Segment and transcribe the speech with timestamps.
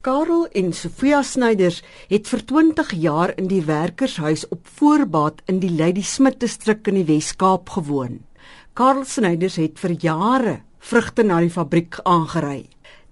[0.00, 5.68] Karel en Sofia Snyders het vir 20 jaar in die werkershuis op Voorbaat in die
[5.68, 8.22] Lady Smith distrik in die Wes-Kaap gewoon.
[8.72, 12.62] Karel Snyders het vir jare vrugte na die fabriek aangery.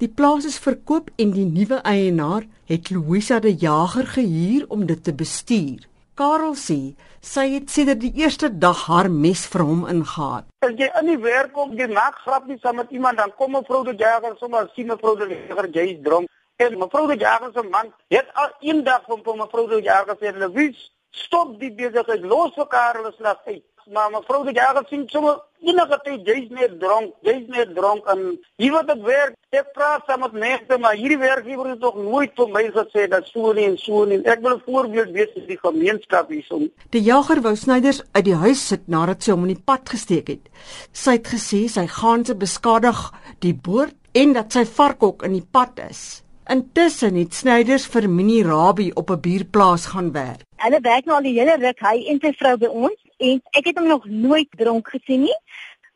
[0.01, 5.05] Die plaas is verkoop en die nuwe eienaar het Louisa de Jager gehuur om dit
[5.05, 5.85] te bestuur.
[6.17, 10.49] Karel sê sy het sedert die eerste dag haar mes vir hom ingehaat.
[10.65, 13.69] As jy in die werk kom, jy maak grappies saam met iemand dan kom 'n
[13.69, 16.33] vrou de Jager sommer sien 'n vrou de Jager jy's dronk.
[16.59, 20.33] En mevrou de Jager se man het al een dag van mevrou de Jager sê
[20.33, 20.79] hulle wys
[21.15, 23.63] stop die besigheid los vir Karel slag uit.
[23.95, 28.25] Maar mevrou de Jager sê sommer enige tyd jy's net dronk, jy's net dronk en
[28.59, 32.35] hier wat ek werk, ek praat saam met mense, maar hierdie werkgewer het tog nooit
[32.43, 34.19] vir my gesê dat so nie en so nie.
[34.27, 36.69] Ek wil 'n voorbeeld wees vir die gemeenskap hierson.
[36.91, 40.27] Die jager wou Snyders uit die huis sit nadat sy hom in die pad gesteek
[40.35, 40.51] het.
[40.93, 45.47] Sy het gesê sy gaan se beskadig die boord en dat sy varkhok in die
[45.53, 46.25] pad is.
[46.49, 50.47] Intussen het Snyders vir Minnie Rabie op 'n bierplaas gaan werk.
[50.57, 53.67] Hulle werk nou al die hele ruk hy en sy vrou by ons en ek
[53.67, 55.39] het hom nog nooit dronk gesien nie.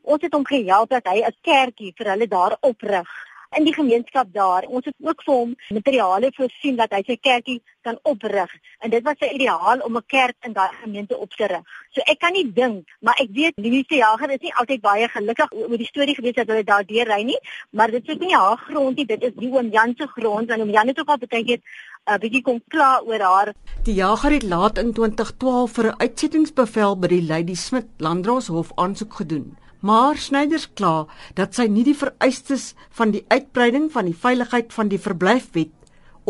[0.02, 3.08] Ons het hom gehelp dat hy 'n kerkie vir hulle daar oprig
[3.56, 4.66] in die gemeenskap daar.
[4.68, 8.50] Ons het ook vir hom materiale voorsien dat hy sy kerkie kan oprig.
[8.80, 11.64] En dit was sy ideaal om 'n kerk in daai gemeente op te rig.
[11.90, 15.52] So ek kan nie dink, maar ek weet Louise Jager is nie altyd baie gelukkig
[15.52, 17.38] oor die storie gewees dat hulle daar deur ry nie,
[17.70, 20.60] maar dit is nie haar grond nie, dit is die oom Jan se grond en
[20.60, 21.60] oom Jan het ook al baie keer
[22.02, 23.52] 'n uh, bietjie kom kla oor haar.
[23.84, 29.14] Die jager het laat in 2012 vir 'n uitsettingsbevel by die Lady Smith Landdroshof aansoek
[29.14, 29.56] gedoen.
[29.82, 34.92] Maar Snyders kla dat sy nie die vereistes van die uitbreiding van die veiligheid van
[34.92, 35.72] die verblyfwet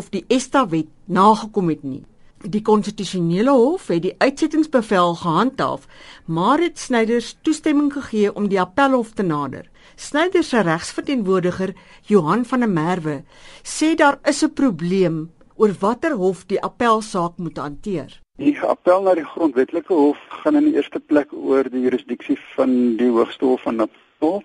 [0.00, 2.00] of die ESTA wet nagekom het nie.
[2.42, 5.84] Die konstitusionele hof het die uitsettingsbevel gehandhaaf,
[6.25, 9.69] maar het Snyders toestemming gegee om die appelhof te nader.
[10.00, 11.77] Snyders se regsverteenwoordiger,
[12.08, 13.23] Johan van der Merwe,
[13.62, 18.22] sê daar is 'n probleem oor watter hof die appelsaak moet hanteer.
[18.41, 22.70] Die appel na die grondwetlike hof gaan in die eerste plek oor die jurisdiksie van
[22.96, 24.40] die Hoogste Hof van Natal,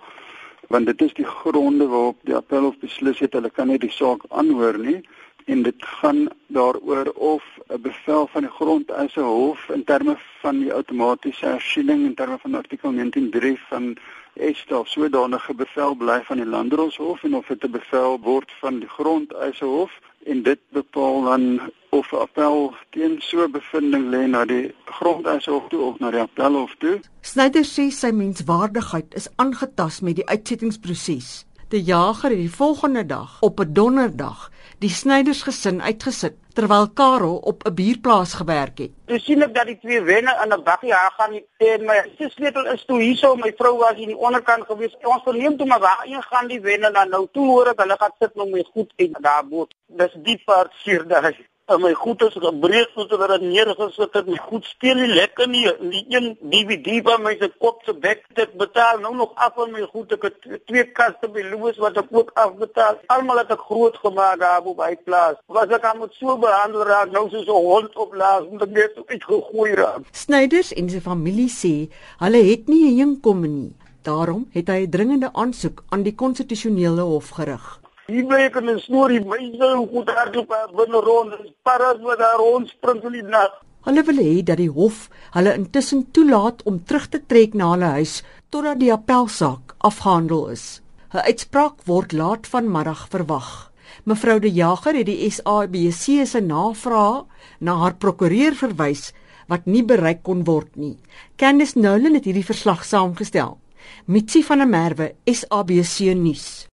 [0.67, 4.25] want dit is die gronde waarop die appelhof beslis het hulle kan nie die saak
[4.41, 4.99] aanhoor nie
[5.47, 10.73] en dit gaan daaroor of 'n bevel van die grondeise hof in terme van die
[10.73, 13.95] outomatiese hersiening in terme van artikel 19.3 van
[14.33, 18.93] ESTA sodanige bevel bly van die landdroshof en of dit 'n bevel word van die
[18.99, 24.45] grondeise hof en dit bepaal dan of 'n appel teen so 'n bevinding lê na
[24.45, 26.99] die grondhof toe of na die appelhof toe.
[27.21, 31.45] Snyder sê sy menswaardigheid is aangetast met die uitsettingsproses.
[31.69, 37.35] Die jager het die volgende dag op 'n donderdag die Snyders gesin uitgesit terwyl Karel
[37.51, 38.91] op 'n bierplaas gewerk het.
[39.05, 42.65] Dis sien ek dat die twee wenne in 'n bakkie haar gaan en my sleutel
[42.65, 44.95] is toe hierso my vrou was in die onderkant gewees.
[45.03, 47.95] Ons verneem toe maar waar een gaan die wenne dan nou toe hoor ek hulle
[47.99, 49.73] gaan sit met my goed en daar boot.
[49.87, 51.35] Dis die part seer daai
[51.67, 54.27] en my goed is gebreek wat dit neergesit het.
[54.27, 55.65] My goed speel nie lekker nie.
[55.91, 59.73] Die een DVD by my se kop se bek het betaal nou nog af van
[59.75, 60.13] my goed.
[60.15, 60.37] Ek het
[60.69, 63.01] twee kaste by Louis wat ek ook afbetaal.
[63.13, 65.39] Almal het ek groot gemaak daar op by plaas.
[65.51, 68.75] Was ek aan moet so behandel raak nou soos 'n hond op laas omdat ek
[68.75, 70.07] net uitgegooi raak.
[70.11, 71.91] Snyders en sy familie sê
[72.23, 73.75] hulle het nie 'n inkom nie.
[74.03, 77.86] Daarom het hy 'n dringende aansoek aan die konstitusionele hof gerig.
[78.07, 81.31] Hier bly ek in 'n storie, my sou goed hardloop binne rond,
[81.67, 83.57] paras wat daar rond spring in die nag.
[83.87, 87.89] Hulle wil hê dat die hof hulle intussen toelaat om terug te trek na hulle
[87.97, 88.13] huis
[88.49, 90.79] totdat die appelsaak afgehandel is.
[91.13, 93.71] 'n Uitspraak word laat vanmiddag verwag.
[94.05, 97.25] Mevrou De Jager het die SABC se navraag
[97.59, 99.11] na haar prokureur verwys
[99.49, 100.95] wat nie bereik kon word nie.
[101.35, 103.57] Candice Nolan het hierdie verslag saamgestel.
[104.05, 106.67] Mitsi van der Merwe, SABC nuus.